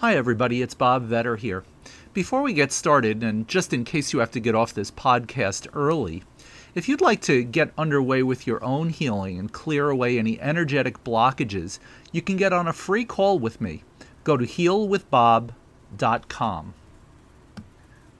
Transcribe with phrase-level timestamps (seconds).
[0.00, 1.64] Hi, everybody, it's Bob Vetter here.
[2.12, 5.66] Before we get started, and just in case you have to get off this podcast
[5.74, 6.22] early,
[6.72, 11.02] if you'd like to get underway with your own healing and clear away any energetic
[11.02, 11.80] blockages,
[12.12, 13.82] you can get on a free call with me.
[14.22, 16.74] Go to healwithbob.com.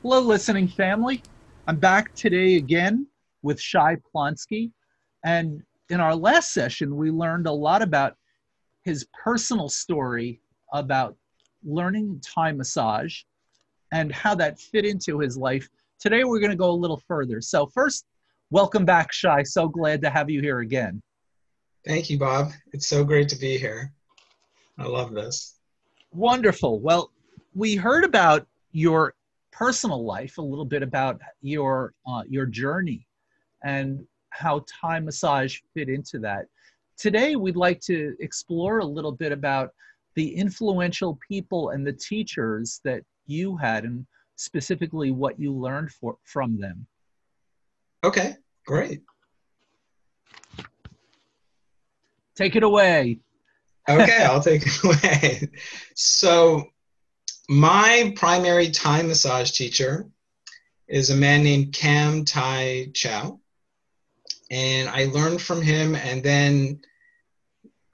[0.03, 1.23] Hello, listening family.
[1.69, 3.07] I'm back today again
[3.43, 4.73] with Shai Plonsky.
[5.25, 8.17] And in our last session, we learned a lot about
[8.83, 10.41] his personal story
[10.73, 11.17] about
[11.65, 13.23] learning Thai massage
[13.93, 15.69] and how that fit into his life.
[15.99, 17.41] Today, we're going to go a little further.
[17.41, 18.05] So, first,
[18.51, 19.43] welcome back, Shai.
[19.43, 21.03] So glad to have you here again.
[21.87, 22.53] Thank you, Bob.
[22.73, 23.93] It's so great to be here.
[24.79, 25.57] I love this.
[26.13, 26.81] Wonderful.
[26.81, 27.11] Well,
[27.55, 29.15] we heard about your
[29.51, 33.07] personal life, a little bit about your uh, your journey,
[33.65, 36.47] and how Thai massage fit into that.
[36.97, 39.73] Today, we'd like to explore a little bit about
[40.19, 46.17] the influential people and the teachers that you had and specifically what you learned for,
[46.25, 46.85] from them.
[48.03, 48.35] Okay,
[48.67, 49.03] great.
[52.35, 53.21] Take it away.
[53.89, 55.49] okay, I'll take it away.
[55.95, 56.65] So,
[57.49, 60.09] my primary Thai massage teacher
[60.89, 63.39] is a man named Kam Thye Chow.
[64.51, 66.81] And I learned from him, and then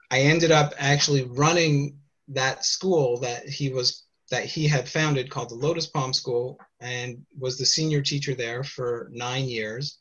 [0.09, 5.49] I ended up actually running that school that he was that he had founded called
[5.49, 9.99] the Lotus Palm School and was the senior teacher there for nine years.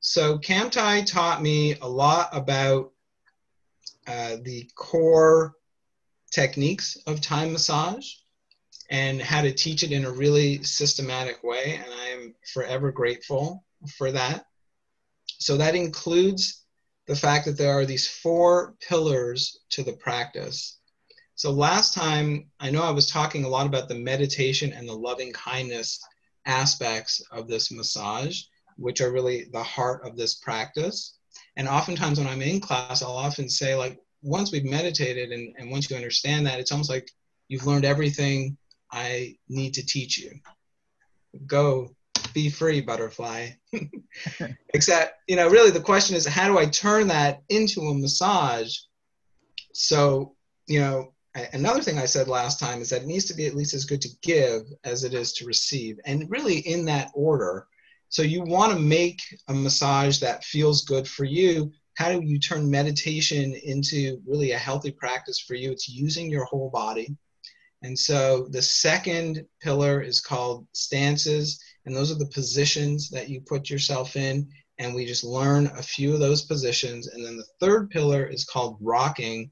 [0.00, 2.92] So Kam Thye taught me a lot about
[4.06, 5.54] uh, the core
[6.30, 8.06] techniques of Thai massage
[8.90, 11.80] and how to teach it in a really systematic way.
[11.82, 13.64] And I am forever grateful
[13.96, 14.46] for that.
[15.38, 16.64] So that includes
[17.06, 20.77] the fact that there are these four pillars to the practice
[21.38, 24.92] so last time, I know I was talking a lot about the meditation and the
[24.92, 26.00] loving kindness
[26.46, 28.42] aspects of this massage,
[28.76, 31.16] which are really the heart of this practice.
[31.56, 35.70] And oftentimes when I'm in class, I'll often say, like, once we've meditated and, and
[35.70, 37.08] once you understand that, it's almost like
[37.46, 38.56] you've learned everything
[38.90, 40.32] I need to teach you.
[41.46, 41.94] Go
[42.34, 43.50] be free, butterfly.
[44.74, 48.76] Except, you know, really the question is, how do I turn that into a massage?
[49.72, 50.34] So,
[50.66, 51.12] you know,
[51.52, 53.84] another thing I said last time is that it needs to be at least as
[53.84, 57.66] good to give as it is to receive, and really in that order.
[58.08, 61.70] So you want to make a massage that feels good for you.
[61.96, 65.72] How do you turn meditation into really a healthy practice for you?
[65.72, 67.14] It's using your whole body.
[67.82, 73.40] And so the second pillar is called stances, and those are the positions that you
[73.40, 74.48] put yourself in.
[74.78, 77.08] And we just learn a few of those positions.
[77.08, 79.50] And then the third pillar is called rocking,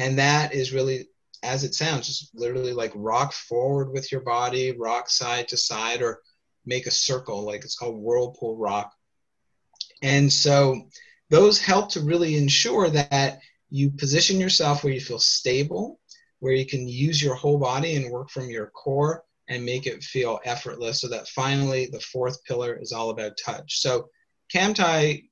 [0.00, 1.08] and that is really
[1.42, 6.02] as it sounds, just literally like rock forward with your body, rock side to side,
[6.02, 6.20] or
[6.66, 8.92] make a circle, like it's called whirlpool rock.
[10.02, 10.88] And so
[11.30, 13.38] those help to really ensure that
[13.70, 16.00] you position yourself where you feel stable,
[16.40, 20.02] where you can use your whole body and work from your core and make it
[20.02, 21.00] feel effortless.
[21.00, 23.80] So that finally, the fourth pillar is all about touch.
[23.80, 24.08] So
[24.50, 25.22] Kam Thye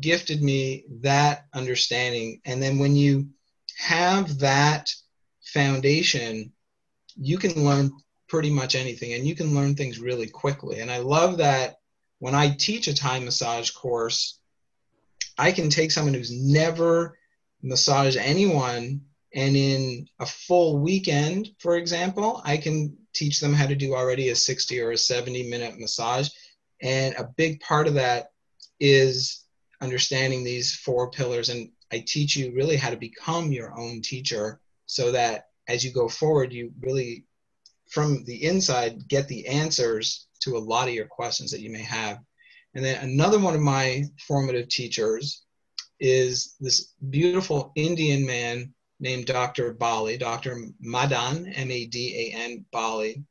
[0.00, 2.40] gifted me that understanding.
[2.44, 3.28] And then when you
[3.78, 4.92] have that
[5.42, 6.52] foundation,
[7.16, 7.90] you can learn
[8.28, 10.80] pretty much anything and you can learn things really quickly.
[10.80, 11.76] And I love that
[12.18, 14.40] when I teach a Thai massage course,
[15.38, 17.16] I can take someone who's never
[17.62, 19.02] massaged anyone
[19.34, 24.30] and in a full weekend, for example, I can teach them how to do already
[24.30, 26.28] a 60 or a 70 minute massage.
[26.80, 28.32] And a big part of that
[28.80, 29.44] is
[29.80, 31.50] understanding these four pillars.
[31.50, 35.92] And I teach you really how to become your own teacher so that as you
[35.92, 37.24] go forward, you really,
[37.88, 41.82] from the inside, get the answers to a lot of your questions that you may
[41.82, 42.18] have.
[42.74, 45.42] And then another one of my formative teachers
[46.00, 49.72] is this beautiful Indian man named Dr.
[49.74, 50.58] Bali, Dr.
[50.80, 53.22] Madan, M A D A N, Bali.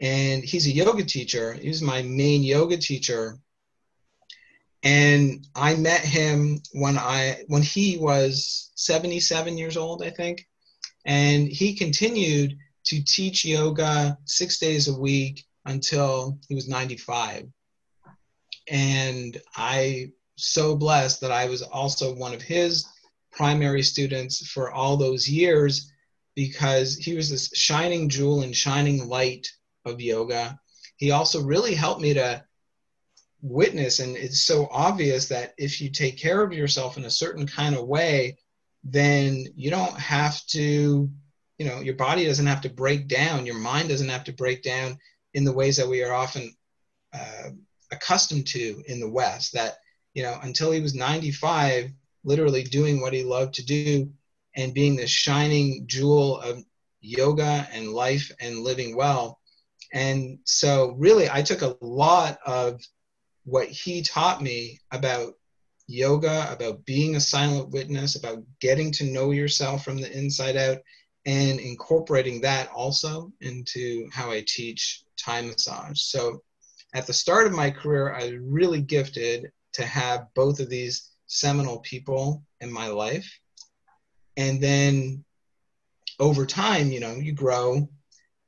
[0.00, 1.54] And he's a yoga teacher.
[1.54, 3.38] He was my main yoga teacher.
[4.84, 10.46] And I met him when I when he was 77 years old, I think.
[11.06, 17.46] And he continued to teach yoga six days a week until he was 95.
[18.70, 22.86] And I so blessed that I was also one of his
[23.32, 25.90] primary students for all those years
[26.34, 29.46] because he was this shining jewel and shining light
[29.86, 30.58] of yoga.
[30.96, 32.44] He also really helped me to
[33.44, 37.46] witness, and it's so obvious that if you take care of yourself in a certain
[37.46, 38.38] kind of way,
[38.82, 41.10] then you don't have to,
[41.58, 44.62] you know, your body doesn't have to break down, your mind doesn't have to break
[44.62, 44.98] down
[45.34, 46.54] in the ways that we are often
[47.12, 47.50] uh,
[47.92, 49.52] accustomed to in the West.
[49.52, 49.74] That,
[50.14, 51.90] you know, until he was 95,
[52.24, 54.10] literally doing what he loved to do
[54.56, 56.64] and being the shining jewel of
[57.02, 59.38] yoga and life and living well.
[59.92, 62.80] And so, really, I took a lot of
[63.44, 65.34] what he taught me about
[65.86, 70.78] yoga, about being a silent witness, about getting to know yourself from the inside out,
[71.26, 76.00] and incorporating that also into how I teach Thai massage.
[76.00, 76.42] So,
[76.94, 81.10] at the start of my career, I was really gifted to have both of these
[81.26, 83.40] seminal people in my life.
[84.36, 85.24] And then
[86.20, 87.88] over time, you know, you grow,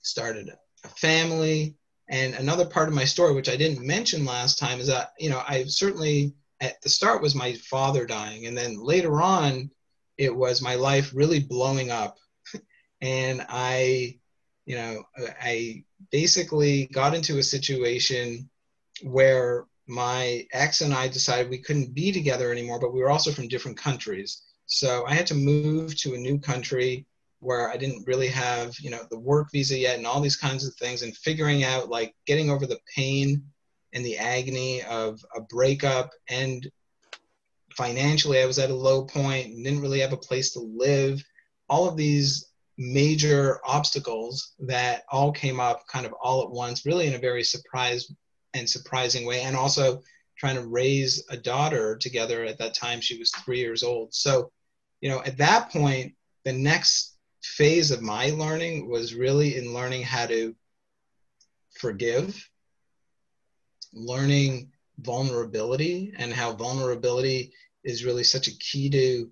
[0.03, 0.51] started
[0.85, 1.75] a family.
[2.09, 5.29] And another part of my story, which I didn't mention last time, is that, you
[5.29, 8.47] know, I certainly at the start was my father dying.
[8.47, 9.71] And then later on,
[10.17, 12.17] it was my life really blowing up.
[13.01, 14.19] and I,
[14.65, 15.03] you know,
[15.43, 18.49] I basically got into a situation
[19.03, 23.31] where my ex and I decided we couldn't be together anymore, but we were also
[23.31, 24.43] from different countries.
[24.67, 27.07] So I had to move to a new country
[27.47, 30.67] where I didn't really have, you know, the work visa yet and all these kinds
[30.67, 33.41] of things and figuring out like getting over the pain
[33.93, 36.69] and the agony of a breakup and
[37.77, 41.23] financially I was at a low point and didn't really have a place to live.
[41.69, 47.07] All of these major obstacles that all came up kind of all at once, really
[47.07, 48.11] in a very surprise
[48.55, 50.03] and surprising way, and also
[50.37, 52.45] trying to raise a daughter together.
[52.45, 54.13] At that time, she was three years old.
[54.13, 54.51] So,
[55.01, 56.15] you know, at that point,
[56.45, 57.16] the next
[57.55, 60.55] phase of my learning was really in learning how to
[61.79, 62.49] forgive,
[63.93, 67.53] learning vulnerability, and how vulnerability
[67.85, 69.31] is really such a key to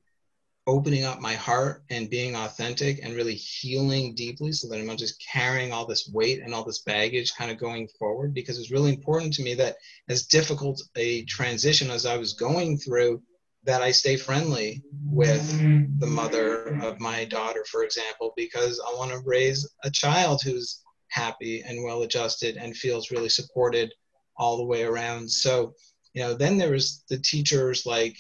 [0.67, 4.97] opening up my heart and being authentic and really healing deeply so that I'm not
[4.97, 8.33] just carrying all this weight and all this baggage kind of going forward.
[8.33, 9.77] Because it's really important to me that
[10.09, 13.21] as difficult a transition as I was going through
[13.65, 15.59] that I stay friendly with
[16.01, 20.83] the mother of my daughter for example because I want to raise a child who's
[21.09, 23.93] happy and well adjusted and feels really supported
[24.37, 25.31] all the way around.
[25.31, 25.75] So
[26.13, 28.17] you know then there was the teachers like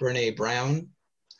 [0.00, 0.88] Brene Brown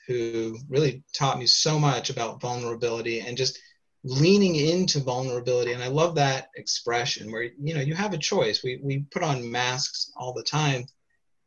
[0.07, 3.59] who really taught me so much about vulnerability and just
[4.03, 5.73] leaning into vulnerability.
[5.73, 8.63] And i love that expression where you know you have a choice.
[8.63, 10.87] We, we put on masks all the time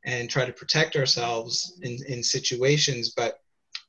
[0.06, 3.40] and try to protect ourselves in, in situations but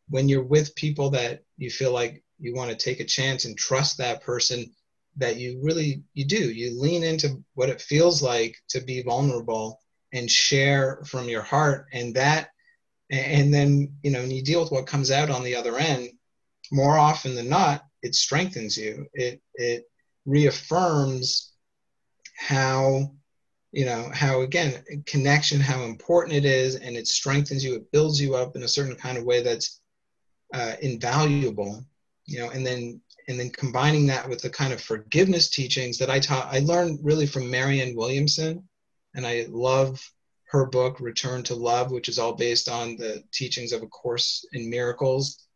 [0.08, 3.56] when you're with people that you feel like you want to take a chance and
[3.56, 4.70] trust that person
[5.16, 9.80] that you really you do you lean into what it feels like to be vulnerable
[10.12, 12.48] and share from your heart and that
[13.10, 16.08] and then you know when you deal with what comes out on the other end
[16.72, 19.06] more often than not it strengthens you.
[19.14, 19.84] It it
[20.26, 21.52] reaffirms
[22.36, 23.14] how
[23.74, 28.20] you know how again connection how important it is and it strengthens you it builds
[28.20, 29.80] you up in a certain kind of way that's
[30.54, 31.84] uh, invaluable
[32.26, 36.10] you know and then and then combining that with the kind of forgiveness teachings that
[36.10, 38.62] i taught i learned really from marianne williamson
[39.14, 40.00] and i love
[40.54, 44.46] her book return to love which is all based on the teachings of a course
[44.52, 45.46] in miracles.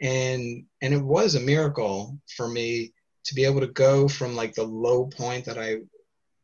[0.00, 2.94] And and it was a miracle for me
[3.24, 5.76] to be able to go from like the low point that i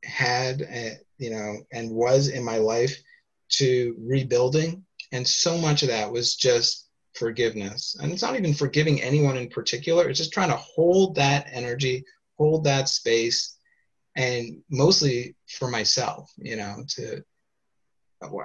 [0.02, 2.97] had uh, you know and was in my life
[3.49, 9.00] to rebuilding and so much of that was just forgiveness and it's not even forgiving
[9.00, 12.04] anyone in particular it's just trying to hold that energy
[12.38, 13.56] hold that space
[14.16, 17.23] and mostly for myself you know to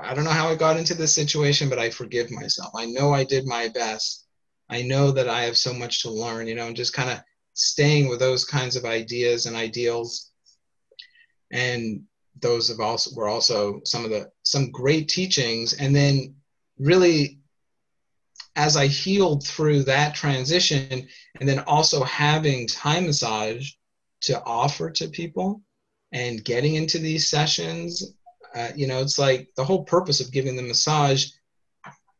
[0.01, 2.71] I don't know how I got into this situation, but I forgive myself.
[2.75, 4.25] I know I did my best.
[4.69, 7.19] I know that I have so much to learn, you know, and just kind of
[7.53, 10.31] staying with those kinds of ideas and ideals.
[11.51, 12.03] And
[12.41, 15.74] those have also were also some of the some great teachings.
[15.74, 16.36] And then
[16.77, 17.39] really
[18.55, 21.07] as I healed through that transition
[21.39, 23.71] and then also having Thai massage
[24.21, 25.62] to offer to people
[26.12, 28.13] and getting into these sessions
[28.55, 31.27] uh, you know, it's like the whole purpose of giving the massage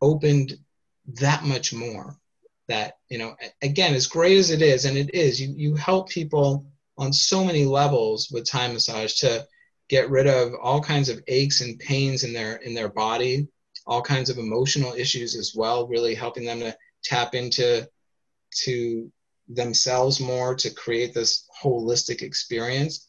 [0.01, 0.58] opened
[1.20, 2.18] that much more.
[2.68, 6.08] that you know again as great as it is and it is you you help
[6.08, 6.63] people
[7.00, 9.44] on so many levels with Thai massage to
[9.89, 13.48] get rid of all kinds of aches and pains in their in their body
[13.86, 17.88] all kinds of emotional issues as well really helping them to tap into
[18.51, 19.12] to
[19.48, 23.08] themselves more to create this holistic experience.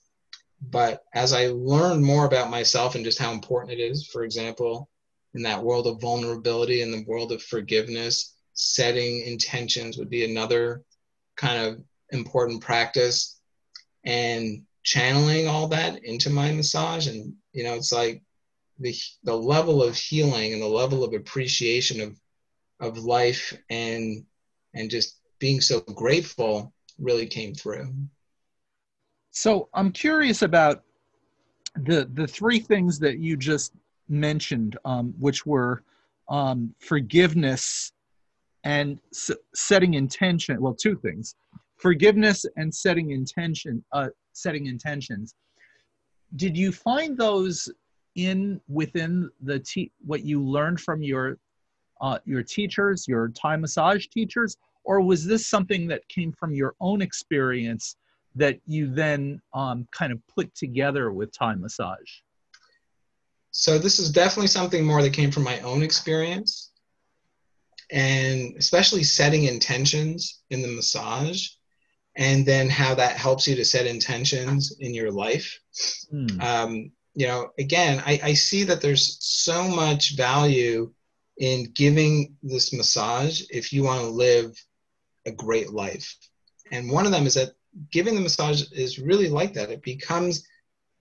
[0.70, 4.88] But as i learned more about myself and just how important it is for example
[5.34, 10.82] in that world of vulnerability in the world of forgiveness setting intentions would be another
[11.36, 13.40] kind of important practice.
[14.04, 17.06] And channeling all that into my massage.
[17.06, 18.22] And you know it's like
[18.78, 18.94] the
[19.24, 22.18] the level of healing and the level of appreciation of
[22.80, 24.24] of life and
[24.74, 27.92] and just being so grateful really came through.
[29.30, 30.82] So i'm curious about
[31.76, 33.72] the the three things that you just
[34.08, 35.82] mentioned um, which were
[36.28, 37.92] um, forgiveness
[38.64, 41.36] and s- setting intention well two things
[41.76, 45.34] forgiveness and setting intention uh, setting intentions.
[46.36, 47.70] Did you find those
[48.16, 51.38] in within the te- what you learned from your
[52.00, 54.56] uh, your teachers your Thai massage teachers?
[54.84, 57.96] Or was this something that came from your own experience
[58.34, 62.10] that you then um, kind of put together with Thai massage?
[63.50, 66.70] So this is definitely something more that came from my own experience.
[67.92, 71.48] And especially setting intentions in the massage
[72.16, 75.58] and then how that helps you to set intentions in your life.
[76.12, 76.42] Mm.
[76.42, 80.92] um, you know again I, I see that there's so much value
[81.38, 84.54] in giving this massage if you want to live
[85.26, 86.16] a great life.
[86.70, 87.54] And one of them is that
[87.90, 89.70] giving the massage is really like that.
[89.70, 90.46] It becomes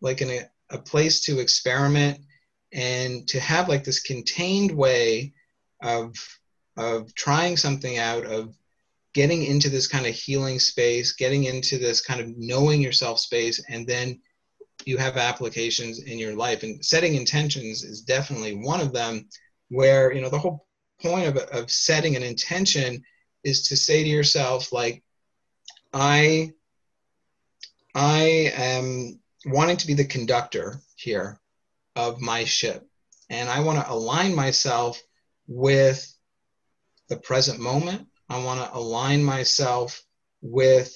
[0.01, 2.20] like an, a place to experiment
[2.72, 5.34] and to have like this contained way
[5.82, 6.16] of
[6.78, 8.56] of trying something out of
[9.13, 13.63] getting into this kind of healing space getting into this kind of knowing yourself space
[13.70, 14.20] and then
[14.86, 16.63] you have applications in your life.
[16.63, 19.28] And setting intentions is definitely one of them
[19.70, 20.66] where you know the whole
[21.01, 23.04] point of, of setting an intention
[23.44, 25.01] is to say to yourself like
[25.94, 26.51] i
[27.96, 31.39] i am wanting to be the conductor here
[31.96, 32.86] of my ship
[33.30, 35.01] and i want to align myself
[35.48, 36.13] with
[37.08, 40.01] the present moment i want to align myself
[40.41, 40.95] with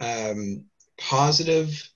[0.00, 0.64] um,
[0.98, 1.88] positive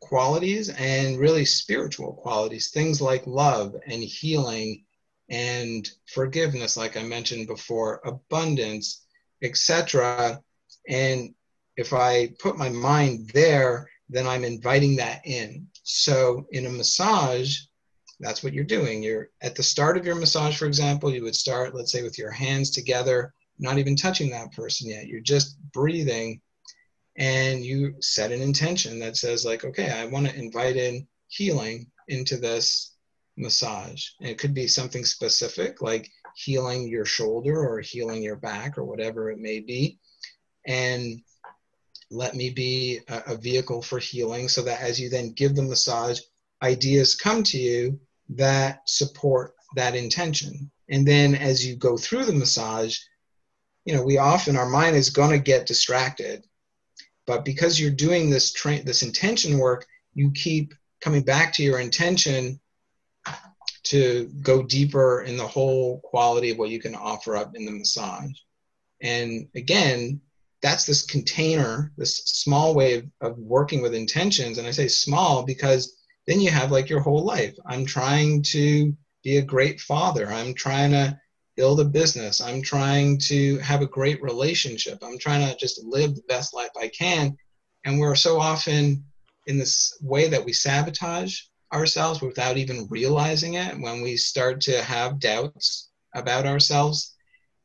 [0.00, 4.84] qualities and really spiritual qualities, things like love and healing
[5.28, 9.04] and forgiveness, like I mentioned before, abundance,
[9.42, 10.42] etc.
[10.88, 11.34] And
[11.76, 15.68] if I put my mind there, then I'm inviting that in.
[15.84, 17.58] So in a massage,
[18.20, 19.02] that's what you're doing.
[19.02, 22.18] You're at the start of your massage, for example, you would start, let's say, with
[22.18, 25.06] your hands together, not even touching that person yet.
[25.06, 26.40] You're just breathing
[27.16, 31.86] and you set an intention that says like okay i want to invite in healing
[32.08, 32.94] into this
[33.36, 38.78] massage and it could be something specific like healing your shoulder or healing your back
[38.78, 39.98] or whatever it may be
[40.66, 41.20] and
[42.10, 45.62] let me be a, a vehicle for healing so that as you then give the
[45.62, 46.20] massage
[46.62, 47.98] ideas come to you
[48.36, 50.70] that support that intention.
[50.88, 52.98] And then as you go through the massage
[53.84, 56.46] you know we often our mind is going to get distracted.
[57.26, 61.80] But because you're doing this train this intention work you keep coming back to your
[61.80, 62.60] intention
[63.82, 67.72] to go deeper in the whole quality of what you can offer up in the
[67.72, 68.32] massage.
[69.00, 70.20] And again
[70.62, 74.58] that's this container this small way of, of working with intentions.
[74.58, 75.99] And i say small because
[76.30, 80.54] then you have like your whole life i'm trying to be a great father i'm
[80.54, 81.18] trying to
[81.60, 82.40] build a business.
[82.40, 84.98] I'm trying to have a great relationship.
[85.02, 87.36] I'm trying to just live the best life I can.
[87.84, 89.04] And we're so often
[89.46, 91.38] in this way that we sabotage
[91.70, 97.14] ourselves without even realizing it when we start to have doubts about ourselves.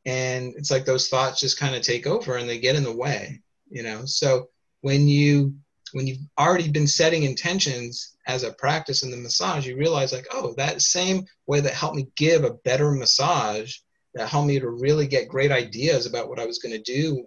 [0.04, 2.94] And it's like those thoughts just kind of take over and they get in the
[2.94, 4.04] way, you know?
[4.04, 4.50] So
[4.82, 5.54] when you
[5.92, 10.26] when you've already been setting intentions as a practice in the massage, you realize like,
[10.32, 13.76] oh, that same way that helped me give a better massage
[14.14, 17.24] that helped me to really get great ideas about what I was going to do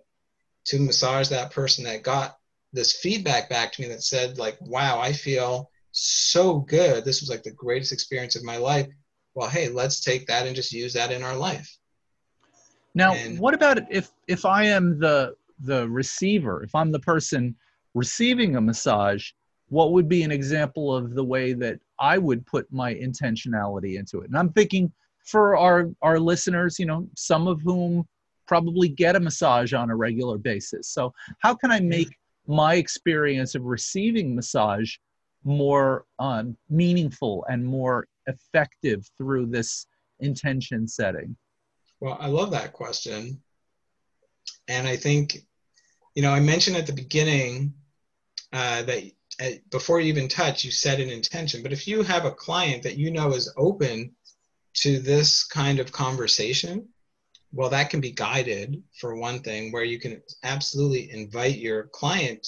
[0.66, 2.36] to massage that person that got
[2.74, 7.04] this feedback back to me that said like wow i feel so good.
[7.04, 8.88] This was like the greatest experience of my life.
[9.34, 11.78] Well hey let's take that and just use that in our life.
[12.94, 17.56] Now and, what about if if i am the the receiver if i'm the person
[17.94, 19.32] receiving a massage
[19.70, 24.20] what would be an example of the way that i would put my intentionality into
[24.22, 24.92] it and i'm thinking
[25.24, 28.06] for our our listeners you know some of whom
[28.50, 30.90] probably get a massage on a regular basis.
[30.90, 34.96] So, how can I make my experience of receiving massage
[35.44, 39.86] more um, meaningful and more effective through this
[40.20, 41.38] intention setting?
[42.00, 43.40] Well, I love that question.
[44.68, 45.38] And I think,
[46.16, 47.72] you know, I mentioned at the beginning
[48.52, 49.04] uh, that
[49.70, 51.64] before you even touch, you set an intention.
[51.64, 54.16] But if you have a client that you know is open
[54.76, 56.88] to this kind of conversation,
[57.52, 62.46] well, that can be guided for one thing, where you can absolutely invite your client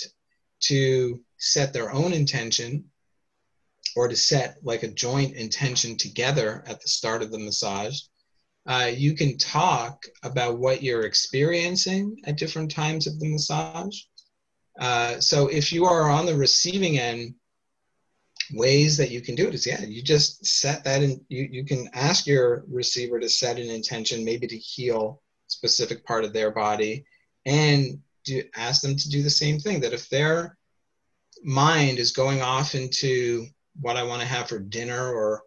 [0.61, 2.85] to set their own intention
[3.95, 7.99] or to set like a joint intention together at the start of the massage.
[8.67, 14.01] Uh, you can talk about what you're experiencing at different times of the massage.
[14.79, 17.35] Uh, so if you are on the receiving end,
[18.53, 21.23] ways that you can do it is yeah, you just set that in.
[21.29, 26.23] You you can ask your receiver to set an intention, maybe to heal specific part
[26.23, 27.05] of their body,
[27.45, 29.79] and do ask them to do the same thing.
[29.81, 30.57] That if their
[31.43, 33.47] mind is going off into
[33.79, 35.43] what I want to have for dinner or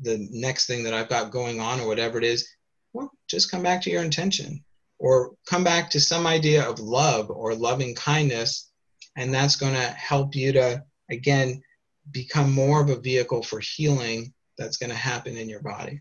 [0.00, 2.48] the next thing that I've got going on or whatever it is,
[2.92, 4.64] well, just come back to your intention
[4.98, 8.70] or come back to some idea of love or loving kindness.
[9.16, 11.62] And that's going to help you to, again,
[12.10, 16.00] become more of a vehicle for healing that's going to happen in your body.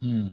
[0.00, 0.28] Hmm.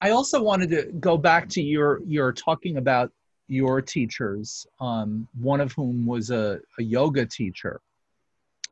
[0.00, 3.12] I also wanted to go back to your your talking about
[3.46, 7.80] your teachers, um, one of whom was a, a yoga teacher,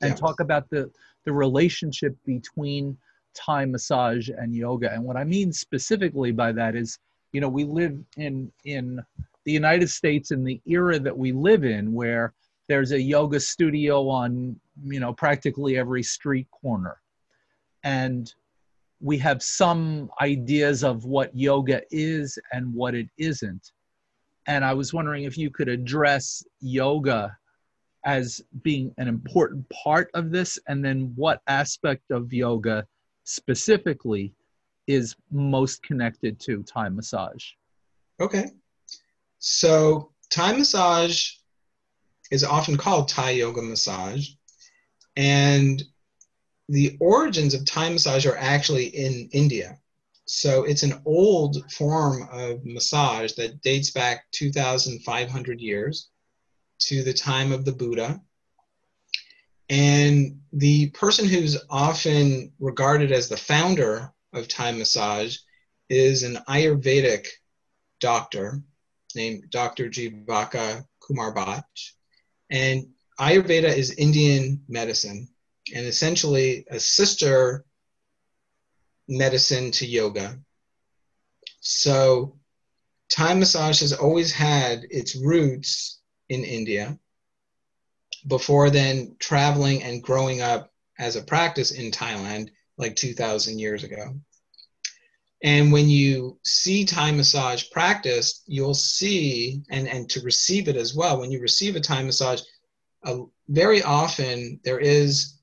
[0.03, 0.91] and talk about the
[1.25, 2.97] the relationship between
[3.35, 4.93] Thai massage and yoga.
[4.93, 6.99] And what I mean specifically by that is,
[7.33, 9.01] you know, we live in in
[9.45, 12.35] the United States in the era that we live in, where
[12.71, 17.01] there's a yoga studio on you know practically every street corner
[17.83, 18.35] and
[19.01, 23.73] we have some ideas of what yoga is and what it isn't
[24.47, 27.37] and i was wondering if you could address yoga
[28.05, 32.87] as being an important part of this and then what aspect of yoga
[33.31, 34.33] specifically
[34.87, 37.45] is most connected to Thai massage
[38.21, 38.47] okay
[39.39, 41.33] so Thai massage
[42.31, 44.29] is often called Thai yoga massage.
[45.17, 45.83] And
[46.69, 49.79] the origins of Thai massage are actually in India.
[50.27, 56.09] So it's an old form of massage that dates back 2,500 years
[56.81, 58.21] to the time of the Buddha.
[59.71, 65.39] And the person who's often regarded as the founder of Thai massage
[65.89, 67.29] is an Ayurvedic
[68.01, 68.63] doctor
[69.15, 69.89] named Dr.
[69.89, 71.63] Jivaka Kumar Bhatt.
[72.51, 72.89] And
[73.21, 75.29] Ayurveda is Indian medicine
[75.73, 77.65] and essentially a sister
[79.09, 80.41] medicine to yoga.
[81.61, 82.41] So
[83.09, 86.99] Thai massage has always had its roots in India
[88.27, 94.15] before then traveling and growing up as a practice in Thailand like 2,000 years ago.
[95.43, 100.95] And when you see Thai massage practiced, you'll see, and, and to receive it as
[100.95, 102.43] well, when you receive a Thai massage,
[103.05, 105.39] uh, very often there is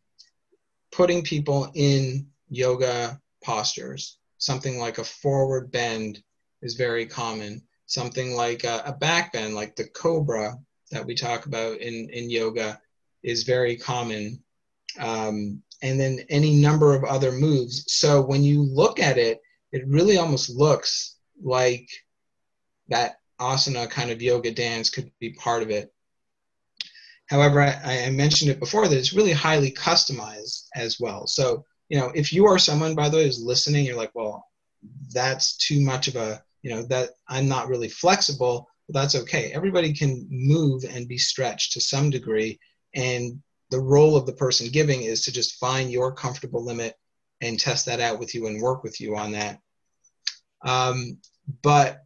[0.92, 4.20] putting people in yoga postures.
[4.38, 6.22] Something like a forward bend
[6.62, 7.64] is very common.
[7.88, 10.56] Something like a, a back bend, like the cobra
[10.92, 12.80] that we talk about in, in yoga,
[13.24, 14.42] is very common.
[15.00, 17.86] Um, and then any number of other moves.
[17.94, 21.88] So when you look at it, it really almost looks like
[22.88, 25.94] that asana kind of yoga dance could be part of it.
[27.28, 31.28] However, I, I, mentioned it before that it's really highly customized as well.
[31.28, 34.46] So, you know, if you are someone, by the way, who's listening, you're like, well,
[35.14, 38.70] that's too much of a, you know, that I'm not really flexible.
[38.90, 39.52] That's okay.
[39.52, 42.60] Everybody can move and be stretched to some degree.
[42.96, 46.96] And the role of the person giving is to just find your comfortable limit
[47.42, 49.60] and test that out with you and work with you on that.
[50.64, 51.18] Um,
[51.62, 52.04] but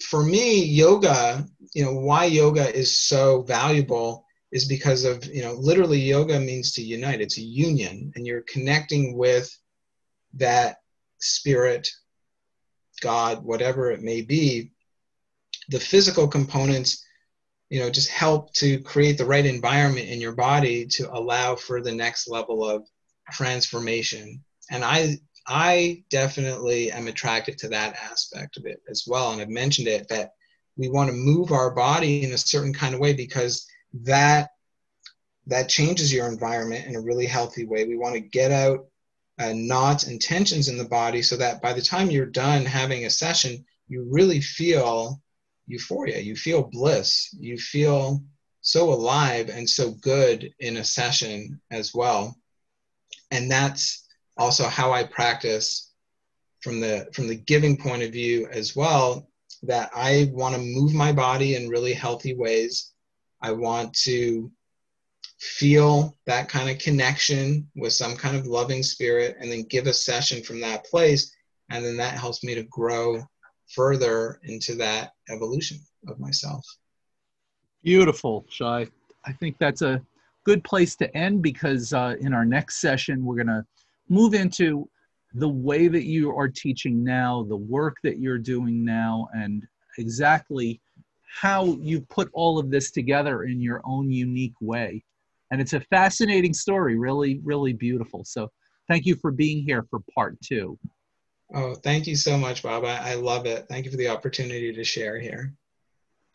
[0.00, 5.54] for me, yoga, you know, why yoga is so valuable is because of, you know,
[5.54, 7.20] literally yoga means to unite.
[7.20, 9.56] It's a union, and you're connecting with
[10.34, 10.76] that
[11.18, 11.88] spirit,
[13.00, 14.72] God, whatever it may be.
[15.68, 17.04] The physical components,
[17.70, 21.80] you know, just help to create the right environment in your body to allow for
[21.80, 22.86] the next level of
[23.32, 24.44] transformation.
[24.70, 29.32] And I I definitely am attracted to that aspect of it as well.
[29.32, 30.32] And I've mentioned it that
[30.76, 33.66] we want to move our body in a certain kind of way because
[34.02, 34.50] that
[35.46, 37.84] that changes your environment in a really healthy way.
[37.84, 38.86] We want to get out
[39.38, 43.04] uh, knots and tensions in the body so that by the time you're done having
[43.04, 45.20] a session, you really feel
[45.66, 48.22] euphoria, you feel bliss, you feel
[48.60, 52.36] so alive and so good in a session as well.
[53.30, 55.92] And that's also how I practice
[56.60, 59.28] from the from the giving point of view as well
[59.62, 62.92] that I want to move my body in really healthy ways.
[63.40, 64.50] I want to
[65.38, 69.92] feel that kind of connection with some kind of loving spirit and then give a
[69.92, 71.34] session from that place
[71.70, 73.22] and then that helps me to grow
[73.74, 76.64] further into that evolution of myself.
[77.82, 78.86] Beautiful shai.
[79.24, 80.02] I think that's a
[80.44, 83.64] good place to end because uh, in our next session we're going to
[84.08, 84.88] move into
[85.34, 89.66] the way that you are teaching now the work that you're doing now and
[89.98, 90.80] exactly
[91.26, 95.02] how you put all of this together in your own unique way.
[95.50, 98.24] And it's a fascinating story really really beautiful.
[98.24, 98.50] So
[98.88, 100.78] thank you for being here for part two
[101.52, 103.66] oh thank you so much bob I, I love it.
[103.68, 105.52] Thank you for the opportunity to share here.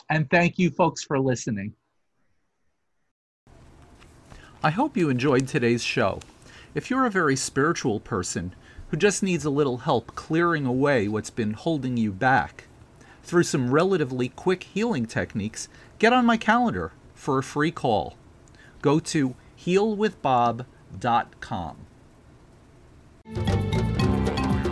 [0.10, 1.74] And thank you folks for listening.
[4.62, 6.20] I hope you enjoyed today's show.
[6.76, 8.54] If you're a very spiritual person
[8.90, 12.66] who just needs a little help clearing away what's been holding you back
[13.24, 15.70] through some relatively quick healing techniques
[16.00, 18.18] get on my calendar for a free call.
[18.82, 21.78] Go to healwithbob.com.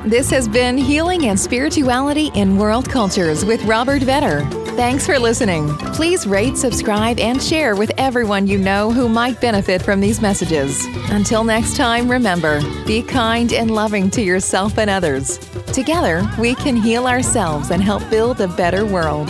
[0.08, 4.50] This has been Healing and Spirituality in World Cultures with Robert Vetter.
[4.78, 5.68] Thanks for listening.
[5.96, 10.86] Please rate, subscribe, and share with everyone you know who might benefit from these messages.
[11.10, 15.40] Until next time, remember be kind and loving to yourself and others.
[15.74, 19.28] Together, we can heal ourselves and help build a better world.